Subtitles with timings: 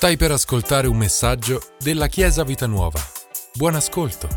[0.00, 2.98] Stai per ascoltare un messaggio della Chiesa Vita Nuova.
[3.52, 4.28] Buon ascolto.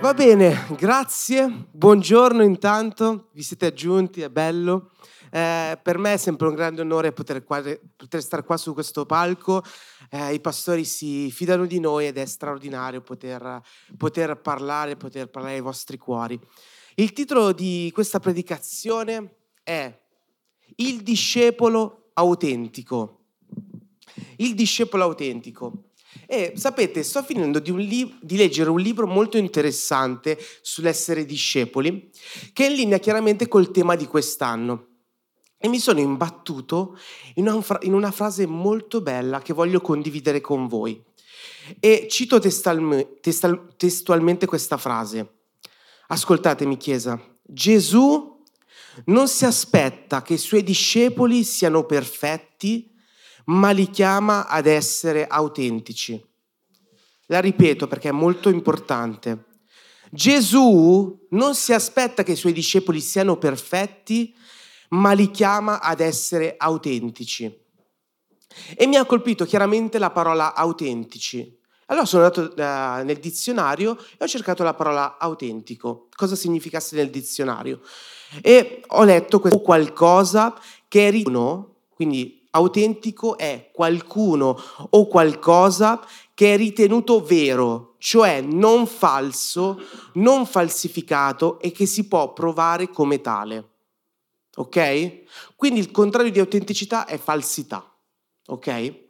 [0.00, 1.68] Va bene, grazie.
[1.70, 4.90] Buongiorno intanto, vi siete aggiunti, è bello.
[5.30, 7.62] Eh, per me è sempre un grande onore poter, qua,
[7.94, 9.62] poter stare qua su questo palco.
[10.10, 13.60] Eh, I pastori si fidano di noi ed è straordinario poter,
[13.96, 16.36] poter parlare, poter parlare ai vostri cuori.
[16.96, 19.96] Il titolo di questa predicazione è
[20.78, 23.18] Il discepolo autentico
[24.38, 25.90] il discepolo autentico.
[26.26, 32.10] E sapete, sto finendo di, li- di, leggere un libro molto interessante sull'essere discepoli,
[32.52, 34.88] che è in linea chiaramente col tema di quest'anno.
[35.56, 36.98] E mi sono imbattuto
[37.34, 41.02] in una, fra- in una frase molto bella che voglio condividere con voi.
[41.78, 45.44] E cito testal- testal- testualmente questa frase.
[46.08, 47.20] Ascoltatemi, Chiesa.
[47.42, 48.42] Gesù
[49.06, 52.91] non si aspetta che i suoi discepoli siano perfetti
[53.46, 56.22] ma li chiama ad essere autentici.
[57.26, 59.46] La ripeto perché è molto importante.
[60.10, 64.34] Gesù non si aspetta che i suoi discepoli siano perfetti,
[64.90, 67.60] ma li chiama ad essere autentici.
[68.76, 71.58] E mi ha colpito chiaramente la parola autentici.
[71.86, 77.10] Allora sono andato uh, nel dizionario e ho cercato la parola autentico, cosa significasse nel
[77.10, 77.80] dizionario.
[78.40, 80.58] E ho letto qualcosa
[80.88, 84.58] che è rino, quindi autentico è qualcuno
[84.90, 89.80] o qualcosa che è ritenuto vero, cioè non falso,
[90.14, 93.68] non falsificato e che si può provare come tale.
[94.56, 95.22] Ok?
[95.56, 97.86] Quindi il contrario di autenticità è falsità.
[98.46, 99.00] Ok?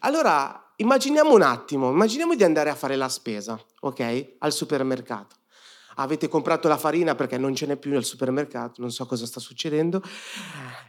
[0.00, 4.34] Allora, immaginiamo un attimo, immaginiamo di andare a fare la spesa, ok?
[4.38, 5.41] Al supermercato
[5.96, 9.40] avete comprato la farina perché non ce n'è più nel supermercato, non so cosa sta
[9.40, 10.02] succedendo,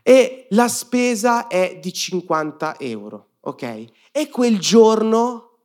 [0.01, 3.85] e la spesa è di 50 euro, ok?
[4.11, 5.57] E quel giorno,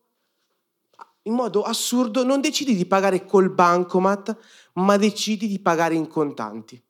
[1.22, 4.36] in modo assurdo, non decidi di pagare col bancomat,
[4.74, 6.82] ma decidi di pagare in contanti.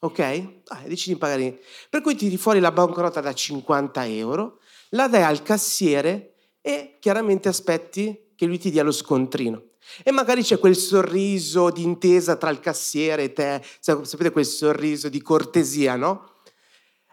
[0.00, 0.18] Ok?
[0.66, 1.42] Ah, decidi di pagare.
[1.42, 1.56] In...
[1.88, 4.58] Per cui tiri fuori la banconota da 50 euro,
[4.90, 9.62] la dai al cassiere e chiaramente aspetti che lui ti dia lo scontrino.
[10.02, 15.20] E magari c'è quel sorriso d'intesa tra il cassiere e te, sapete quel sorriso di
[15.20, 16.30] cortesia, no?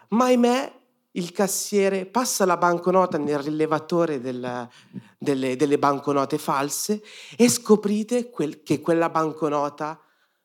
[0.10, 0.80] Ma ahimè,
[1.14, 4.68] il cassiere passa la banconota nel rilevatore del,
[5.18, 7.02] delle, delle, banconote false
[7.36, 10.00] e scoprite quel, che quella banconota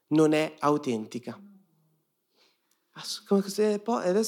[0.08, 1.38] non è autentica.
[2.92, 3.24] Adesso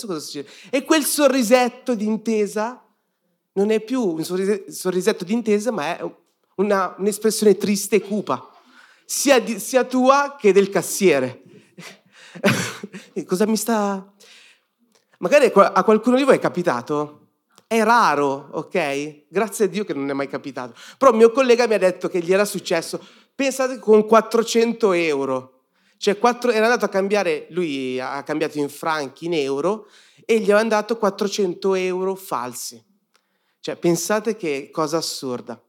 [0.06, 0.48] cosa succede?
[0.70, 2.84] E quel sorrisetto d'intesa
[3.52, 6.14] non è più un sorrisetto d'intesa, ma è
[6.56, 8.50] una, un'espressione triste e cupa,
[9.04, 11.42] sia, di, sia tua che del cassiere.
[13.26, 14.12] Cosa mi sta...
[15.18, 17.28] Magari a qualcuno di voi è capitato?
[17.66, 19.24] È raro, ok?
[19.28, 20.74] Grazie a Dio che non è mai capitato.
[20.98, 25.52] Però mio collega mi ha detto che gli era successo, pensate con 400 euro.
[25.96, 29.88] Cioè 4, era andato a cambiare, lui ha cambiato in franchi, in euro,
[30.26, 32.82] e gli avevano dato 400 euro falsi.
[33.60, 35.60] Cioè pensate che cosa assurda.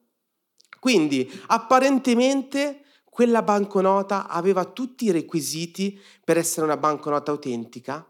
[0.87, 8.09] Quindi apparentemente quella banconota aveva tutti i requisiti per essere una banconota autentica,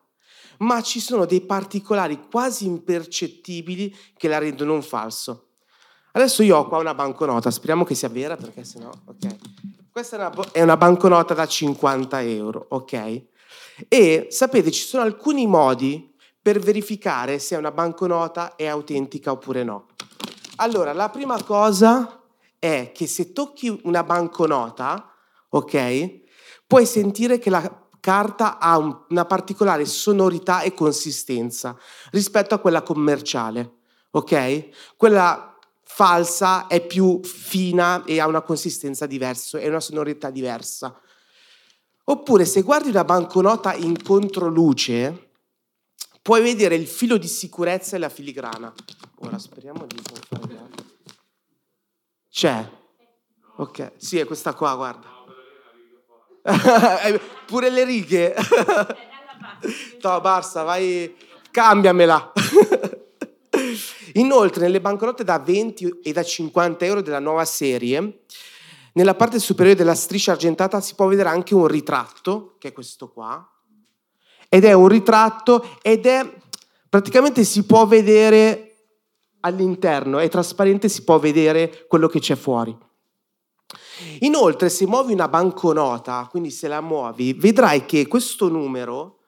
[0.59, 5.53] ma ci sono dei particolari quasi impercettibili che la rendono un falso.
[6.11, 9.35] Adesso io ho qua una banconota, speriamo che sia vera perché sennò, ok.
[9.91, 13.23] Questa è una, è una banconota da 50 euro, ok?
[13.87, 19.87] E sapete, ci sono alcuni modi per verificare se una banconota è autentica oppure no.
[20.57, 22.17] Allora, la prima cosa
[22.59, 25.13] è che se tocchi una banconota,
[25.49, 26.21] ok,
[26.65, 31.77] puoi sentire che la carta ha un, una particolare sonorità e consistenza
[32.11, 33.79] rispetto a quella commerciale,
[34.11, 34.95] ok?
[34.95, 40.99] Quella falsa è più fina e ha una consistenza diversa e una sonorità diversa.
[42.05, 45.31] Oppure se guardi una banconota in controluce,
[46.21, 48.73] puoi vedere il filo di sicurezza e la filigrana.
[49.19, 50.75] Ora speriamo di confermare.
[52.37, 52.69] C'è.
[53.55, 55.09] Ok, sì, è questa qua, guarda.
[57.47, 58.35] Pure le righe.
[60.03, 61.15] no, basta, vai,
[61.49, 62.31] cambiamela.
[64.13, 68.25] Inoltre, nelle banconote da 20 e da 50 euro della nuova serie,
[68.93, 73.09] nella parte superiore della striscia argentata si può vedere anche un ritratto, che è questo
[73.09, 73.43] qua,
[74.47, 76.35] ed è un ritratto ed è
[76.87, 78.66] praticamente si può vedere
[79.41, 82.75] all'interno, è trasparente, si può vedere quello che c'è fuori.
[84.19, 89.19] Inoltre, se muovi una banconota, quindi se la muovi, vedrai che questo numero,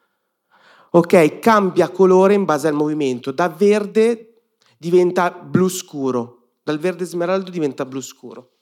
[0.91, 4.41] ok, cambia colore in base al movimento, da verde
[4.77, 8.57] diventa blu scuro, dal verde smeraldo diventa blu scuro.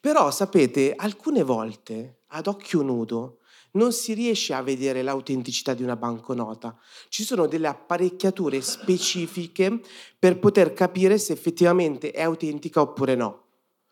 [0.00, 3.38] Però sapete, alcune volte ad occhio nudo
[3.72, 6.76] non si riesce a vedere l'autenticità di una banconota.
[7.08, 9.80] Ci sono delle apparecchiature specifiche
[10.18, 13.44] per poter capire se effettivamente è autentica oppure no.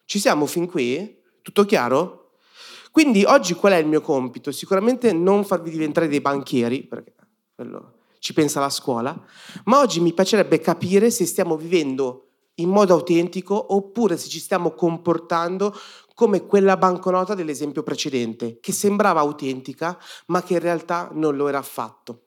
[0.04, 1.18] Ci siamo fin qui?
[1.42, 2.32] Tutto chiaro?
[2.90, 4.50] Quindi oggi qual è il mio compito?
[4.50, 7.14] Sicuramente non farvi diventare dei banchieri, perché
[7.54, 9.18] quello ci pensa la scuola,
[9.64, 12.26] ma oggi mi piacerebbe capire se stiamo vivendo
[12.56, 15.74] in modo autentico oppure se ci stiamo comportando
[16.20, 21.56] come quella banconota dell'esempio precedente, che sembrava autentica, ma che in realtà non lo era
[21.56, 22.24] affatto.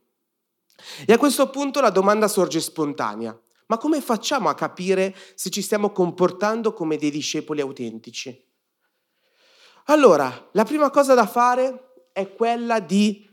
[1.06, 3.40] E a questo punto la domanda sorge spontanea.
[3.68, 8.36] Ma come facciamo a capire se ci stiamo comportando come dei discepoli autentici?
[9.86, 13.30] Allora, la prima cosa da fare è quella di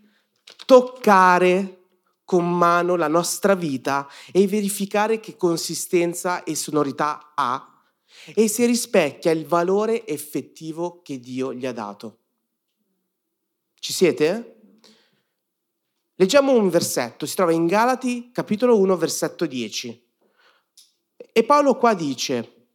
[0.66, 1.84] toccare
[2.22, 7.64] con mano la nostra vita e verificare che consistenza e sonorità ha
[8.34, 12.18] e se rispecchia il valore effettivo che Dio gli ha dato.
[13.78, 14.56] Ci siete?
[16.14, 20.08] Leggiamo un versetto, si trova in Galati capitolo 1 versetto 10.
[21.32, 22.66] E Paolo qua dice,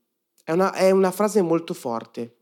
[0.43, 2.37] è una, è una frase molto forte,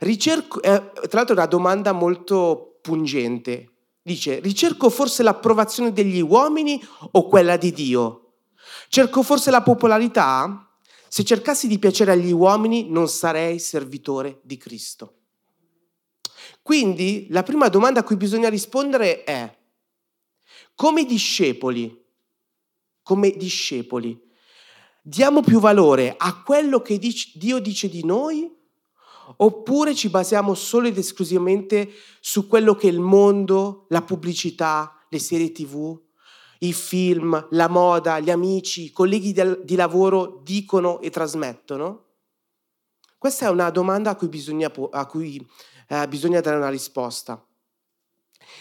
[0.00, 3.72] ricerco, eh, tra l'altro è una domanda molto pungente,
[4.02, 8.32] dice, ricerco forse l'approvazione degli uomini o quella di Dio?
[8.88, 10.69] Cerco forse la popolarità?
[11.12, 15.14] Se cercassi di piacere agli uomini non sarei servitore di Cristo.
[16.62, 19.58] Quindi la prima domanda a cui bisogna rispondere è,
[20.76, 22.00] come discepoli,
[23.02, 24.16] come discepoli,
[25.02, 27.00] diamo più valore a quello che
[27.34, 28.48] Dio dice di noi
[29.38, 31.90] oppure ci basiamo solo ed esclusivamente
[32.20, 36.00] su quello che il mondo, la pubblicità, le serie tv,
[36.62, 42.06] i film, la moda, gli amici, i colleghi di lavoro dicono e trasmettono?
[43.16, 45.46] Questa è una domanda a cui bisogna, a cui,
[45.88, 47.42] eh, bisogna dare una risposta.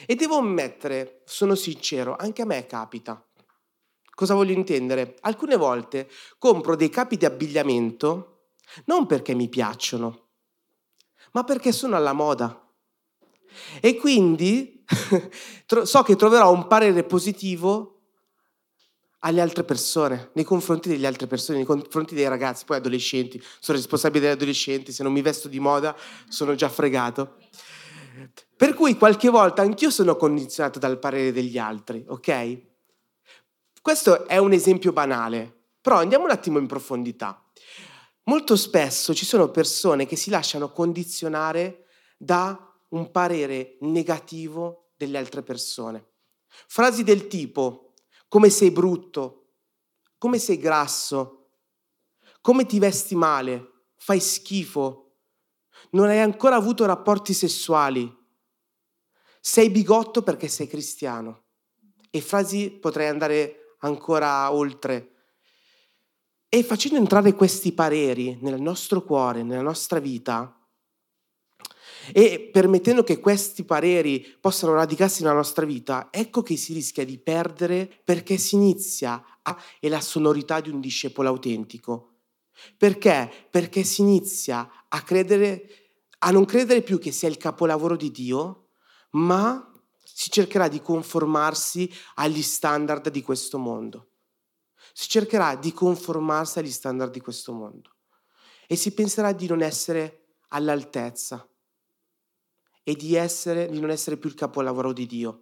[0.06, 3.22] E devo ammettere, sono sincero, anche a me capita.
[4.13, 5.16] Cosa voglio intendere?
[5.22, 8.51] Alcune volte compro dei capi di abbigliamento
[8.86, 10.28] non perché mi piacciono,
[11.31, 12.68] ma perché sono alla moda.
[13.81, 14.78] E quindi
[15.83, 17.95] so che troverò un parere positivo
[19.19, 23.77] alle altre persone, nei confronti delle altre persone, nei confronti dei ragazzi, poi adolescenti, sono
[23.77, 25.95] responsabile degli adolescenti, se non mi vesto di moda
[26.30, 27.38] sono già fregato.
[28.56, 32.62] Per cui qualche volta anch'io sono condizionato dal parere degli altri, ok?
[33.81, 37.44] Questo è un esempio banale, però andiamo un attimo in profondità.
[38.24, 41.86] Molto spesso ci sono persone che si lasciano condizionare
[42.18, 46.07] da un parere negativo delle altre persone.
[46.68, 47.94] Frasi del tipo
[48.27, 49.56] come sei brutto,
[50.18, 51.51] come sei grasso,
[52.41, 55.18] come ti vesti male, fai schifo,
[55.91, 58.15] non hai ancora avuto rapporti sessuali,
[59.39, 61.45] sei bigotto perché sei cristiano.
[62.12, 65.13] E frasi potrei andare ancora oltre.
[66.50, 70.58] E facendo entrare questi pareri nel nostro cuore, nella nostra vita,
[72.13, 77.17] e permettendo che questi pareri possano radicarsi nella nostra vita, ecco che si rischia di
[77.17, 82.15] perdere perché si inizia a è la sonorità di un discepolo autentico.
[82.77, 83.48] Perché?
[83.50, 88.72] Perché si inizia a credere a non credere più che sia il capolavoro di Dio,
[89.12, 89.72] ma
[90.03, 94.10] si cercherà di conformarsi agli standard di questo mondo.
[94.93, 97.95] Si cercherà di conformarsi agli standard di questo mondo
[98.67, 101.49] e si penserà di non essere all'altezza
[102.89, 105.41] e di, essere, di non essere più il capolavoro di Dio.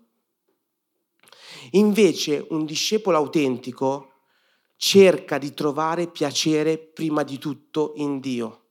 [1.71, 4.25] Invece un discepolo autentico
[4.75, 8.65] cerca di trovare piacere prima di tutto in Dio.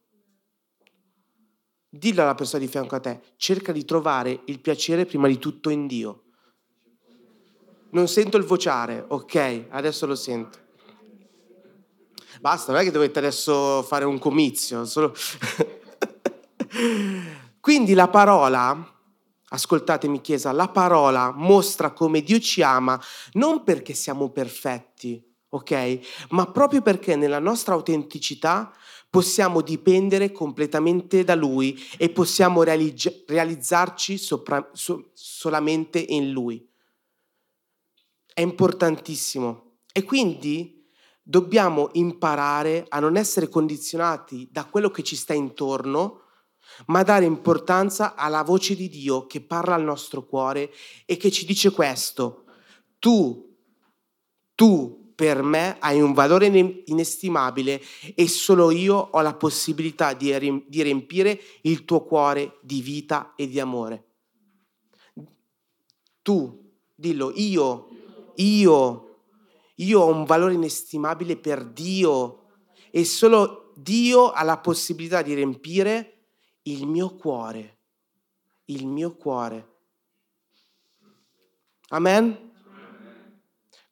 [1.88, 5.70] Dillo alla persona di fianco a te, cerca di trovare il piacere prima di tutto
[5.70, 6.24] in Dio.
[7.92, 10.58] Non sento il vociare, ok, adesso lo sento.
[12.42, 15.14] Basta, non è che dovete adesso fare un comizio, solo...
[17.66, 18.94] Quindi la parola,
[19.48, 22.96] ascoltatemi Chiesa, la parola mostra come Dio ci ama
[23.32, 26.26] non perché siamo perfetti, ok?
[26.28, 28.72] Ma proprio perché nella nostra autenticità
[29.10, 36.64] possiamo dipendere completamente da Lui e possiamo realizz- realizzarci sopra- so- solamente in Lui.
[38.32, 39.78] È importantissimo.
[39.92, 40.88] E quindi
[41.20, 46.20] dobbiamo imparare a non essere condizionati da quello che ci sta intorno,
[46.86, 50.72] ma dare importanza alla voce di Dio che parla al nostro cuore
[51.04, 52.44] e che ci dice questo,
[52.98, 53.56] tu,
[54.54, 56.46] tu per me hai un valore
[56.84, 57.80] inestimabile
[58.14, 63.58] e solo io ho la possibilità di riempire il tuo cuore di vita e di
[63.58, 64.04] amore.
[66.20, 67.88] Tu, dillo, io,
[68.36, 69.20] io,
[69.76, 72.48] io ho un valore inestimabile per Dio
[72.90, 76.15] e solo Dio ha la possibilità di riempire
[76.68, 77.78] il mio cuore,
[78.66, 79.74] il mio cuore.
[81.88, 82.54] Amen?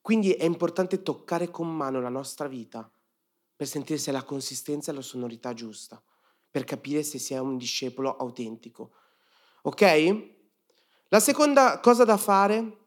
[0.01, 2.91] Quindi è importante toccare con mano la nostra vita
[3.57, 6.03] per sentire se la consistenza e la sonorità giusta,
[6.51, 8.93] per capire se si è un discepolo autentico.
[9.63, 10.33] Ok?
[11.09, 12.79] La seconda cosa da fare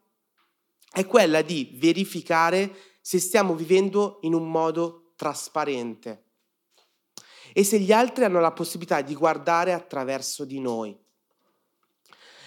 [0.92, 6.27] è quella di verificare se stiamo vivendo in un modo trasparente
[7.58, 10.96] e se gli altri hanno la possibilità di guardare attraverso di noi.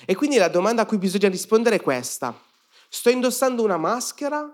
[0.06, 2.40] E quindi la domanda a cui bisogna rispondere è questa.
[2.88, 4.48] Sto indossando una maschera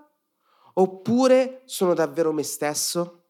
[0.73, 3.25] oppure sono davvero me stesso?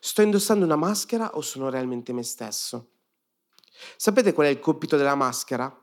[0.00, 2.90] Sto indossando una maschera o sono realmente me stesso?
[3.96, 5.74] Sapete qual è il compito della maschera?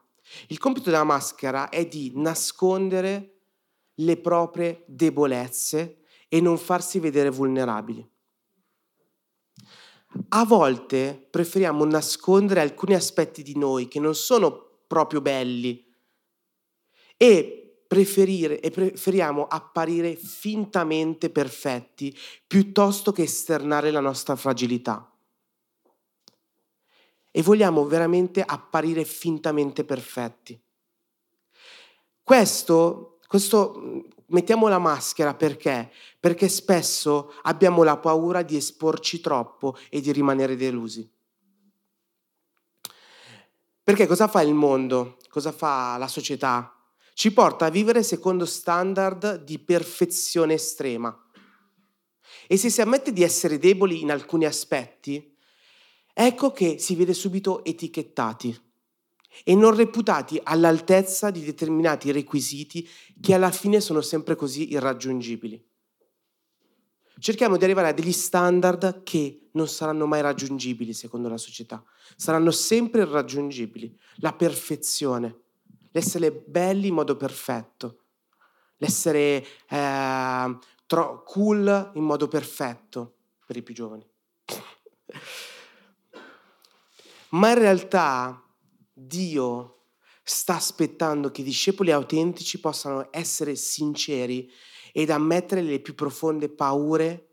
[0.50, 3.40] Il compito della maschera è di nascondere
[3.96, 8.11] le proprie debolezze e non farsi vedere vulnerabili.
[10.30, 15.86] A volte preferiamo nascondere alcuni aspetti di noi che non sono proprio belli
[17.18, 25.14] e e preferiamo apparire fintamente perfetti piuttosto che esternare la nostra fragilità.
[27.30, 30.58] E vogliamo veramente apparire fintamente perfetti.
[32.24, 35.92] Questo, questo mettiamo la maschera perché?
[36.20, 41.10] Perché spesso abbiamo la paura di esporci troppo e di rimanere delusi.
[43.84, 45.18] Perché cosa fa il mondo?
[45.30, 46.76] Cosa fa la società?
[47.14, 51.16] ci porta a vivere secondo standard di perfezione estrema.
[52.48, 55.38] E se si ammette di essere deboli in alcuni aspetti,
[56.14, 58.71] ecco che si vede subito etichettati
[59.44, 62.88] e non reputati all'altezza di determinati requisiti
[63.20, 65.64] che alla fine sono sempre così irraggiungibili.
[67.20, 71.84] Cerchiamo di arrivare a degli standard che non saranno mai raggiungibili secondo la società,
[72.16, 75.42] saranno sempre irraggiungibili, la perfezione
[75.92, 78.00] l'essere belli in modo perfetto,
[78.78, 84.08] l'essere eh, tro- cool in modo perfetto per i più giovani.
[87.30, 88.44] Ma in realtà
[89.06, 89.88] Dio
[90.24, 94.52] sta aspettando che i discepoli autentici possano essere sinceri
[94.94, 97.30] ed ammettere le più profonde paure,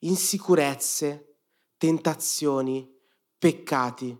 [0.00, 1.36] insicurezze,
[1.76, 2.88] tentazioni,
[3.38, 4.18] peccati.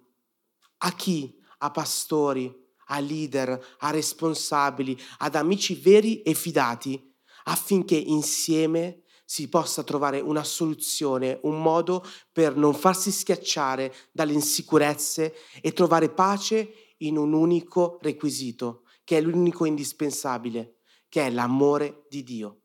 [0.78, 1.37] A chi?
[1.58, 2.54] A pastori,
[2.87, 7.12] a leader, a responsabili, ad amici veri e fidati,
[7.44, 15.35] affinché insieme si possa trovare una soluzione, un modo per non farsi schiacciare dalle insicurezze
[15.61, 20.76] e trovare pace in un unico requisito, che è l'unico indispensabile,
[21.11, 22.61] che è l'amore di Dio.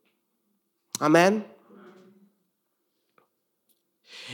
[1.00, 1.54] Amen?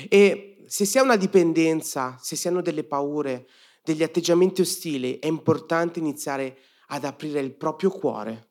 [0.08, 3.48] E se si ha una dipendenza, se si hanno delle paure,
[3.82, 8.50] degli atteggiamenti ostili, è importante iniziare ad aprire il proprio cuore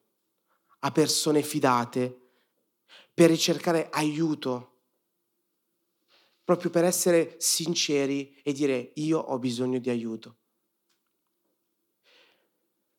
[0.80, 2.29] a persone fidate
[3.20, 4.84] per ricercare aiuto,
[6.46, 10.38] proprio per essere sinceri e dire io ho bisogno di aiuto.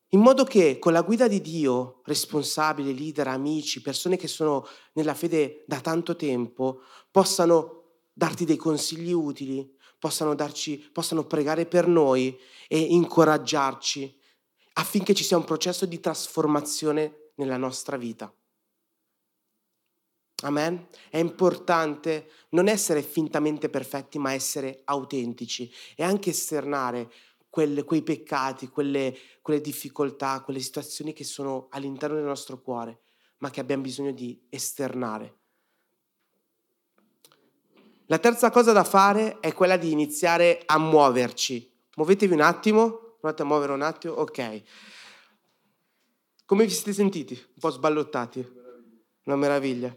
[0.08, 5.14] In modo che con la guida di Dio, responsabili, leader, amici, persone che sono nella
[5.14, 12.38] fede da tanto tempo, possano darti dei consigli utili, possano, darci, possano pregare per noi
[12.68, 14.20] e incoraggiarci
[14.74, 18.30] affinché ci sia un processo di trasformazione nella nostra vita.
[20.42, 20.86] Amen?
[21.10, 27.10] È importante non essere fintamente perfetti, ma essere autentici e anche esternare
[27.50, 33.00] quelle, quei peccati, quelle, quelle difficoltà, quelle situazioni che sono all'interno del nostro cuore,
[33.38, 35.34] ma che abbiamo bisogno di esternare.
[38.06, 41.70] La terza cosa da fare è quella di iniziare a muoverci.
[41.96, 44.62] Muovetevi un attimo, provate a muovere un attimo, ok.
[46.44, 47.34] Come vi siete sentiti?
[47.34, 48.58] Un po' sballottati?
[49.24, 49.96] Una meraviglia.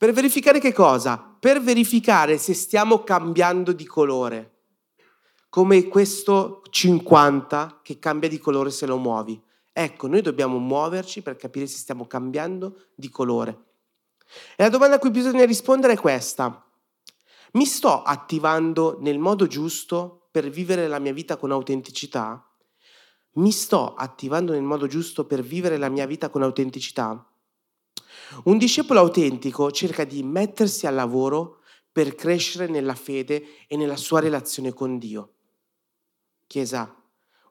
[0.00, 1.18] Per verificare che cosa?
[1.18, 4.60] Per verificare se stiamo cambiando di colore.
[5.50, 9.38] Come questo 50 che cambia di colore se lo muovi.
[9.70, 13.64] Ecco, noi dobbiamo muoverci per capire se stiamo cambiando di colore.
[14.56, 16.66] E la domanda a cui bisogna rispondere è questa.
[17.52, 22.42] Mi sto attivando nel modo giusto per vivere la mia vita con autenticità?
[23.32, 27.29] Mi sto attivando nel modo giusto per vivere la mia vita con autenticità?
[28.44, 31.60] Un discepolo autentico cerca di mettersi al lavoro
[31.92, 35.34] per crescere nella fede e nella sua relazione con Dio.
[36.46, 36.94] Chiesa,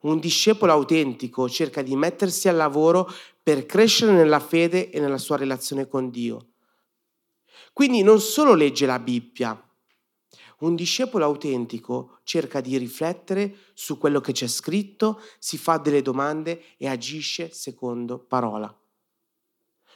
[0.02, 3.12] un discepolo autentico cerca di mettersi al lavoro
[3.42, 6.48] per crescere nella fede e nella sua relazione con Dio.
[7.74, 9.62] Quindi non solo legge la Bibbia,
[10.60, 16.76] un discepolo autentico cerca di riflettere su quello che c'è scritto, si fa delle domande
[16.78, 18.79] e agisce secondo parola.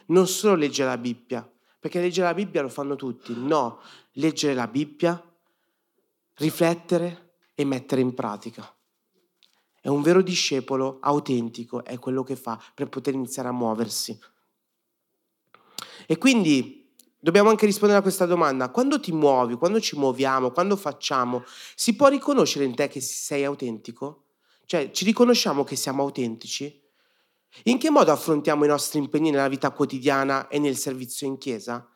[0.08, 3.80] Non solo legge la Bibbia, perché leggere la Bibbia lo fanno tutti, no,
[4.14, 5.22] leggere la Bibbia,
[6.36, 8.76] riflettere e mettere in pratica.
[9.80, 14.18] È un vero discepolo autentico, è quello che fa per poter iniziare a muoversi.
[16.06, 18.70] E quindi dobbiamo anche rispondere a questa domanda.
[18.70, 21.44] Quando ti muovi, quando ci muoviamo, quando facciamo,
[21.76, 24.26] si può riconoscere in te che sei autentico?
[24.66, 26.82] Cioè, ci riconosciamo che siamo autentici?
[27.64, 31.88] In che modo affrontiamo i nostri impegni nella vita quotidiana e nel servizio in chiesa?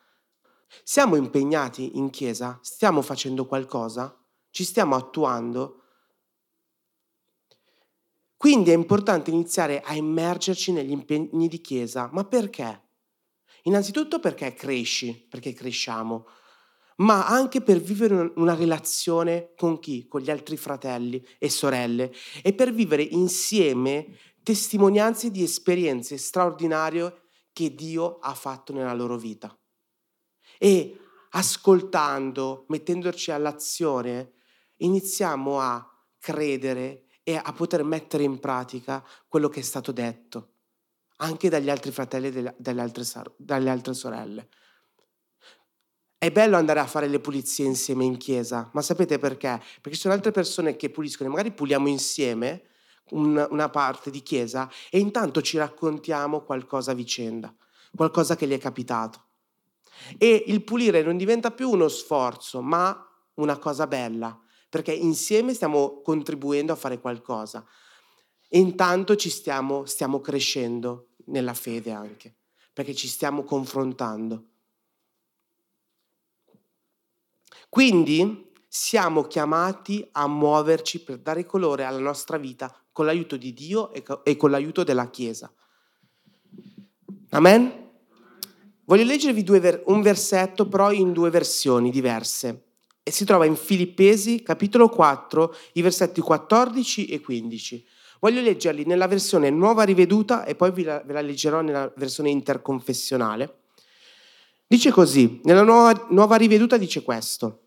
[0.82, 2.58] Siamo impegnati in chiesa?
[2.62, 4.16] Stiamo facendo qualcosa?
[4.50, 5.82] Ci stiamo attuando?
[8.36, 12.08] Quindi è importante iniziare a immergerci negli impegni di chiesa.
[12.12, 12.86] Ma perché?
[13.62, 16.26] Innanzitutto perché cresci, perché cresciamo,
[16.98, 20.06] ma anche per vivere una relazione con chi?
[20.06, 22.12] Con gli altri fratelli e sorelle
[22.42, 24.16] e per vivere insieme
[24.48, 29.54] testimonianze di esperienze straordinarie che Dio ha fatto nella loro vita.
[30.56, 30.98] E
[31.32, 34.32] ascoltando, mettendoci all'azione,
[34.76, 35.86] iniziamo a
[36.18, 40.54] credere e a poter mettere in pratica quello che è stato detto,
[41.16, 43.04] anche dagli altri fratelli e dalle altre,
[43.36, 44.48] dalle altre sorelle.
[46.16, 49.60] È bello andare a fare le pulizie insieme in chiesa, ma sapete perché?
[49.82, 52.67] Perché ci sono altre persone che puliscono, magari puliamo insieme
[53.10, 57.54] un, una parte di chiesa e intanto ci raccontiamo qualcosa a vicenda,
[57.94, 59.24] qualcosa che gli è capitato.
[60.16, 66.00] E il pulire non diventa più uno sforzo, ma una cosa bella, perché insieme stiamo
[66.02, 67.64] contribuendo a fare qualcosa.
[68.48, 72.34] E intanto ci stiamo, stiamo crescendo nella fede anche,
[72.72, 74.44] perché ci stiamo confrontando.
[77.68, 83.92] Quindi siamo chiamati a muoverci per dare colore alla nostra vita con l'aiuto di Dio
[83.92, 85.50] e con l'aiuto della Chiesa.
[87.30, 87.86] Amen?
[88.84, 89.44] Voglio leggervi
[89.86, 92.64] un versetto, però in due versioni diverse
[93.02, 97.86] e si trova in Filippesi capitolo 4, i versetti 14 e 15.
[98.20, 103.60] Voglio leggerli nella versione nuova riveduta e poi la, ve la leggerò nella versione interconfessionale.
[104.66, 107.62] Dice così, nella nuova, nuova riveduta dice questo.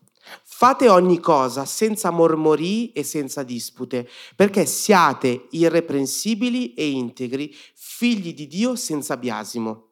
[0.62, 8.46] Fate ogni cosa senza mormorii e senza dispute, perché siate irreprensibili e integri, figli di
[8.46, 9.88] Dio senza biasimo.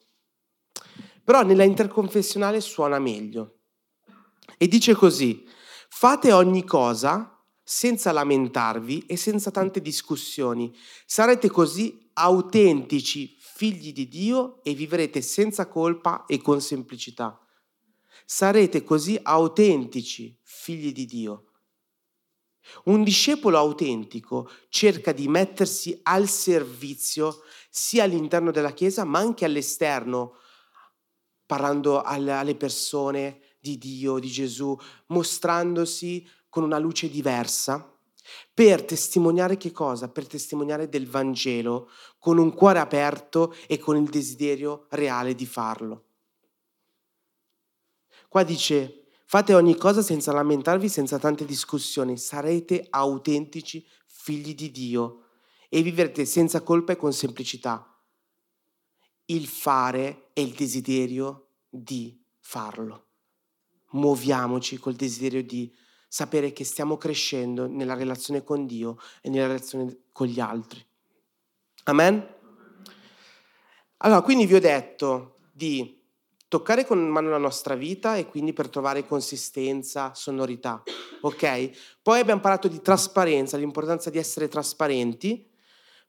[1.25, 3.63] Però nella interconfessionale suona meglio.
[4.59, 5.45] E dice così,
[5.89, 10.73] fate ogni cosa senza lamentarvi e senza tante discussioni.
[11.05, 17.45] Sarete così autentici figli di Dio e vivrete senza colpa e con semplicità.
[18.33, 21.47] Sarete così autentici figli di Dio.
[22.85, 30.37] Un discepolo autentico cerca di mettersi al servizio sia all'interno della Chiesa ma anche all'esterno,
[31.45, 37.93] parlando alle persone, di Dio, di Gesù, mostrandosi con una luce diversa
[38.55, 40.09] per testimoniare che cosa?
[40.09, 41.91] Per testimoniare del Vangelo
[42.21, 46.05] con un cuore aperto e con il desiderio reale di farlo.
[48.31, 55.25] Qua dice, fate ogni cosa senza lamentarvi, senza tante discussioni, sarete autentici figli di Dio
[55.69, 57.85] e vivrete senza colpa e con semplicità.
[59.25, 63.07] Il fare è il desiderio di farlo
[63.91, 65.75] muoviamoci col desiderio di
[66.07, 70.81] sapere che stiamo crescendo nella relazione con Dio e nella relazione con gli altri.
[71.85, 72.39] Amen?
[73.99, 76.00] Allora, quindi vi ho detto di
[76.51, 80.83] toccare con mano la nostra vita e quindi per trovare consistenza, sonorità,
[81.21, 81.71] ok?
[82.03, 85.49] Poi abbiamo parlato di trasparenza, l'importanza di essere trasparenti,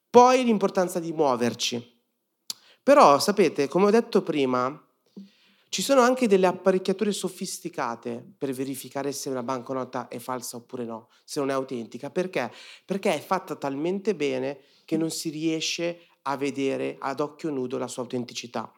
[0.10, 2.02] poi l'importanza di muoverci.
[2.82, 4.84] Però, sapete, come ho detto prima,
[5.70, 11.10] ci sono anche delle apparecchiature sofisticate per verificare se una banconota è falsa oppure no,
[11.24, 12.10] se non è autentica.
[12.10, 12.52] Perché?
[12.84, 17.88] Perché è fatta talmente bene che non si riesce a vedere ad occhio nudo la
[17.88, 18.74] sua autenticità.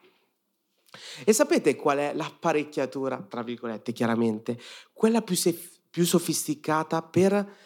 [1.24, 4.58] E sapete qual è l'apparecchiatura, tra virgolette, chiaramente?
[4.92, 7.56] Quella più, sef- più sofisticata per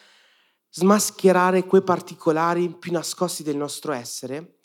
[0.70, 4.58] smascherare quei particolari più nascosti del nostro essere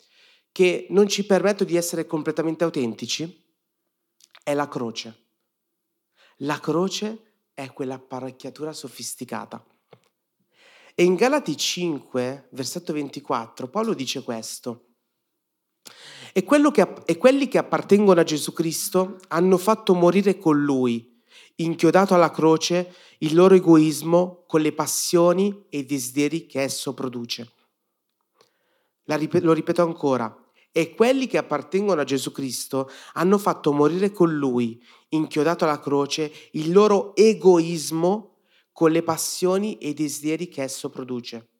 [0.52, 3.42] che non ci permettono di essere completamente autentici?
[4.44, 5.22] è la croce.
[6.38, 9.64] La croce è quell'apparecchiatura sofisticata.
[10.94, 14.83] E in Galati 5, versetto 24, Paolo dice questo.
[16.36, 21.22] E, che, e quelli che appartengono a Gesù Cristo hanno fatto morire con lui,
[21.56, 27.52] inchiodato alla croce, il loro egoismo con le passioni e i desideri che esso produce.
[29.04, 30.36] Rip- lo ripeto ancora.
[30.72, 36.32] E quelli che appartengono a Gesù Cristo hanno fatto morire con lui, inchiodato alla croce,
[36.54, 38.38] il loro egoismo
[38.72, 41.50] con le passioni e i desideri che esso produce.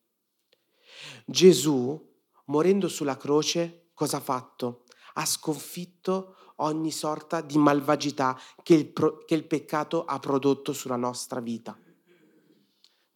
[1.26, 2.12] Gesù,
[2.46, 4.84] morendo sulla croce, cosa ha fatto?
[5.14, 10.96] Ha sconfitto ogni sorta di malvagità che il, pro- che il peccato ha prodotto sulla
[10.96, 11.78] nostra vita.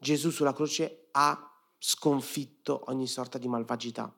[0.00, 4.12] Gesù sulla croce ha sconfitto ogni sorta di malvagità.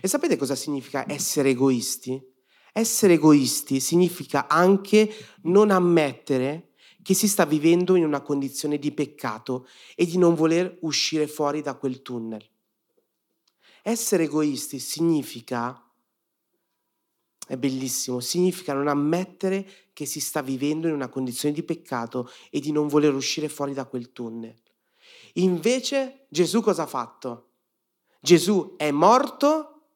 [0.00, 2.20] E sapete cosa significa essere egoisti?
[2.72, 5.10] Essere egoisti significa anche
[5.42, 10.78] non ammettere che si sta vivendo in una condizione di peccato e di non voler
[10.82, 12.44] uscire fuori da quel tunnel.
[13.88, 15.82] Essere egoisti significa,
[17.46, 22.60] è bellissimo, significa non ammettere che si sta vivendo in una condizione di peccato e
[22.60, 24.54] di non voler uscire fuori da quel tunnel.
[25.36, 27.52] Invece Gesù cosa ha fatto?
[28.20, 29.86] Gesù è morto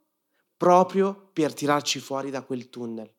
[0.56, 3.12] proprio per tirarci fuori da quel tunnel.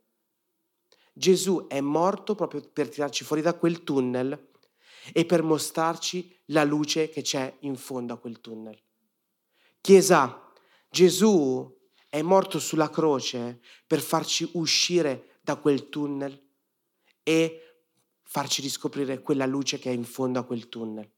[1.14, 4.50] Gesù è morto proprio per tirarci fuori da quel tunnel
[5.14, 8.82] e per mostrarci la luce che c'è in fondo a quel tunnel.
[9.80, 10.43] Chiesa,
[10.94, 11.76] Gesù
[12.08, 16.40] è morto sulla croce per farci uscire da quel tunnel
[17.24, 17.62] e
[18.22, 21.10] farci riscoprire quella luce che è in fondo a quel tunnel.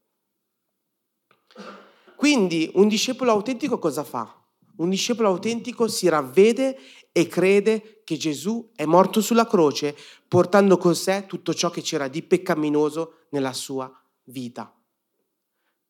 [2.16, 4.42] Quindi un discepolo autentico cosa fa?
[4.76, 6.78] Un discepolo autentico si ravvede
[7.12, 9.94] e crede che Gesù è morto sulla croce
[10.26, 13.92] portando con sé tutto ciò che c'era di peccaminoso nella sua
[14.24, 14.75] vita.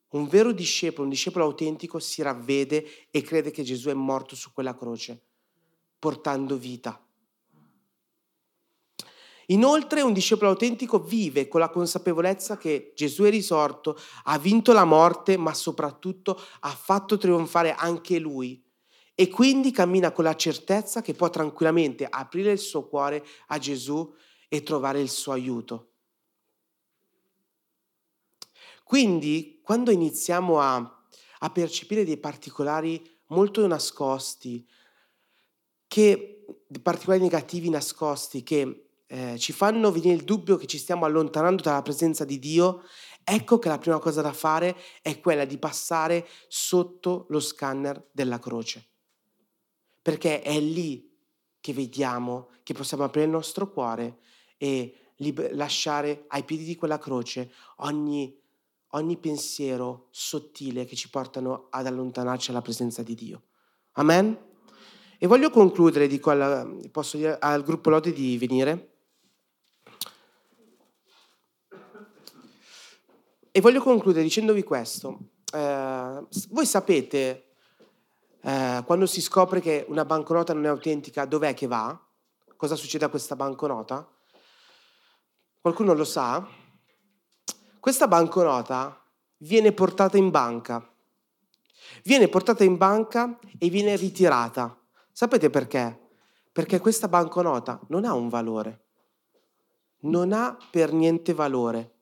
[0.09, 4.53] Un vero discepolo, un discepolo autentico si ravvede e crede che Gesù è morto su
[4.53, 5.21] quella croce,
[5.99, 7.01] portando vita.
[9.47, 14.85] Inoltre un discepolo autentico vive con la consapevolezza che Gesù è risorto, ha vinto la
[14.85, 18.65] morte, ma soprattutto ha fatto trionfare anche lui
[19.15, 24.13] e quindi cammina con la certezza che può tranquillamente aprire il suo cuore a Gesù
[24.49, 25.93] e trovare il suo aiuto.
[28.87, 30.77] Quindi quando iniziamo a,
[31.41, 34.65] a percepire dei particolari molto nascosti,
[35.89, 36.45] che,
[36.81, 41.83] particolari negativi nascosti che eh, ci fanno venire il dubbio che ci stiamo allontanando dalla
[41.83, 42.85] presenza di Dio,
[43.25, 48.39] ecco che la prima cosa da fare è quella di passare sotto lo scanner della
[48.39, 48.87] croce.
[50.01, 51.13] Perché è lì
[51.61, 54.19] che vediamo che possiamo aprire il nostro cuore
[54.59, 58.33] e liber- lasciare ai piedi di quella croce ogni,
[58.97, 63.43] ogni pensiero sottile che ci portano ad allontanarci dalla presenza di Dio.
[63.93, 64.37] Amen?
[65.19, 68.95] E voglio concludere, dico al, posso dire al gruppo Lode di venire.
[73.51, 75.19] E voglio concludere dicendovi questo.
[75.53, 77.47] Eh, voi sapete
[78.43, 81.99] eh, quando si scopre che una banconota non è autentica, dov'è che va?
[82.57, 84.07] Cosa succede a questa banconota?
[85.61, 86.47] Qualcuno lo sa?
[87.87, 89.01] Questa banconota
[89.37, 90.93] viene portata in banca.
[92.03, 94.77] Viene portata in banca e viene ritirata.
[95.13, 95.97] Sapete perché?
[96.51, 98.87] Perché questa banconota non ha un valore.
[100.01, 101.95] Non ha per niente valore.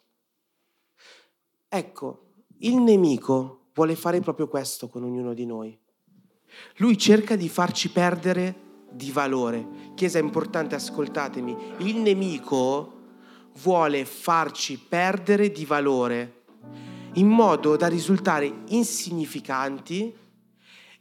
[1.68, 2.28] Ecco,
[2.60, 5.78] il nemico vuole fare proprio questo con ognuno di noi.
[6.76, 9.92] Lui cerca di farci perdere di valore.
[9.94, 11.74] Chiesa, importante, ascoltatemi.
[11.80, 13.02] Il nemico
[13.62, 16.42] vuole farci perdere di valore
[17.14, 20.14] in modo da risultare insignificanti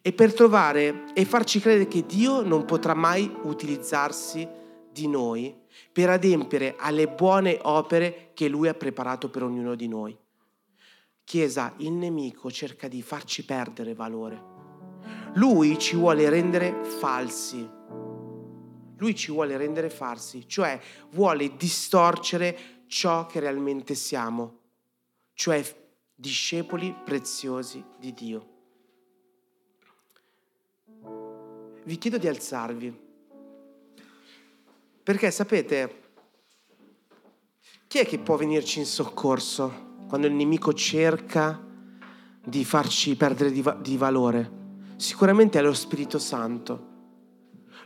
[0.01, 4.47] e per trovare e farci credere che Dio non potrà mai utilizzarsi
[4.91, 5.55] di noi
[5.91, 10.15] per adempiere alle buone opere che Lui ha preparato per ognuno di noi.
[11.23, 14.51] Chiesa, il nemico cerca di farci perdere valore.
[15.35, 17.72] Lui ci vuole rendere falsi.
[19.03, 24.59] Lui ci vuole rendere falsi, cioè vuole distorcere ciò che realmente siamo,
[25.33, 25.61] cioè
[26.15, 28.47] discepoli preziosi di Dio.
[31.83, 32.97] Vi chiedo di alzarvi,
[35.03, 36.01] perché sapete,
[37.87, 41.61] chi è che può venirci in soccorso quando il nemico cerca
[42.41, 44.49] di farci perdere di, va- di valore?
[44.95, 46.91] Sicuramente è lo Spirito Santo.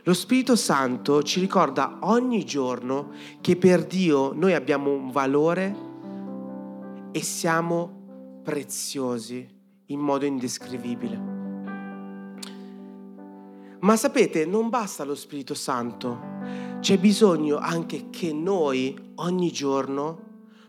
[0.08, 3.10] Lo Spirito Santo ci ricorda ogni giorno
[3.42, 5.76] che per Dio noi abbiamo un valore
[7.12, 9.46] e siamo preziosi
[9.88, 11.20] in modo indescrivibile.
[13.80, 16.18] Ma sapete, non basta lo Spirito Santo,
[16.80, 20.20] c'è bisogno anche che noi ogni giorno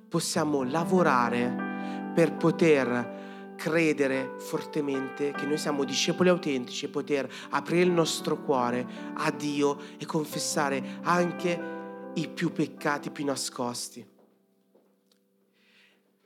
[0.09, 3.18] possiamo lavorare per poter
[3.59, 9.77] credere fortemente che noi siamo discepoli autentici e poter aprire il nostro cuore a Dio
[9.97, 11.77] e confessare anche
[12.13, 14.07] i più peccati più nascosti.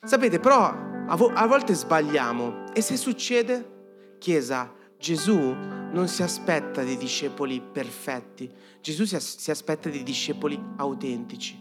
[0.04, 0.64] Sapete, però
[1.08, 7.60] a, vo- a volte sbagliamo e se succede, Chiesa, Gesù non si aspetta dei discepoli
[7.62, 8.48] perfetti,
[8.80, 11.60] Gesù si, as- si aspetta dei discepoli autentici.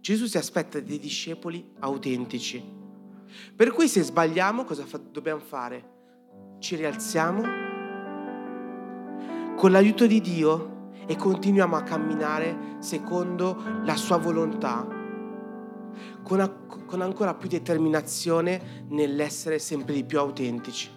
[0.00, 2.87] Gesù si aspetta dei discepoli autentici.
[3.54, 5.96] Per cui se sbagliamo cosa fa- dobbiamo fare?
[6.58, 7.42] Ci rialziamo
[9.56, 14.86] con l'aiuto di Dio e continuiamo a camminare secondo la sua volontà,
[16.22, 16.48] con, a-
[16.86, 20.90] con ancora più determinazione nell'essere sempre di più autentici.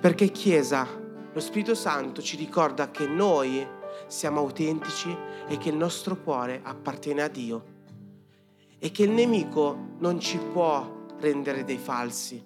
[0.00, 0.86] Perché Chiesa,
[1.32, 3.66] lo Spirito Santo ci ricorda che noi
[4.06, 5.16] siamo autentici
[5.48, 7.64] e che il nostro cuore appartiene a Dio
[8.78, 12.42] e che il nemico non ci può rendere dei falsi.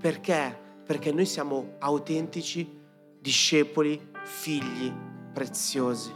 [0.00, 0.60] Perché?
[0.84, 2.80] Perché noi siamo autentici
[3.20, 4.92] discepoli, figli
[5.32, 6.12] preziosi.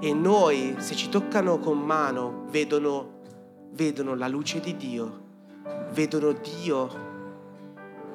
[0.00, 3.20] E noi, se ci toccano con mano, vedono,
[3.70, 5.20] vedono la luce di Dio,
[5.92, 7.10] vedono Dio,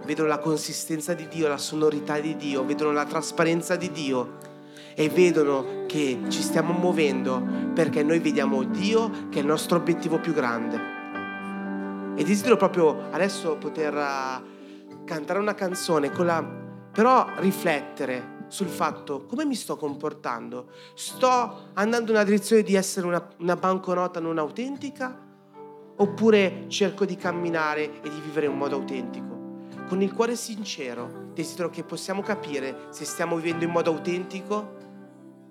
[0.04, 4.56] vedono la consistenza di Dio, la sonorità di Dio, vedono la trasparenza di Dio
[4.99, 7.39] e vedono che ci stiamo muovendo
[7.75, 12.15] perché noi vediamo Dio che è il nostro obiettivo più grande.
[12.15, 16.43] E desidero proprio adesso poter uh, cantare una canzone, la,
[16.91, 20.71] però riflettere sul fatto come mi sto comportando.
[20.95, 25.15] Sto andando nella direzione di essere una, una banconota non autentica
[25.95, 29.25] oppure cerco di camminare e di vivere in un modo autentico?
[29.88, 34.76] Con il cuore sincero desidero che possiamo capire se stiamo vivendo in modo autentico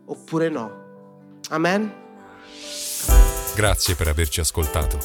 [0.06, 0.84] oppure no.
[1.50, 1.92] Amen?
[3.54, 4.98] Grazie per averci ascoltato.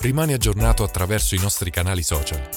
[0.00, 2.48] Rimani aggiornato attraverso i nostri canali social.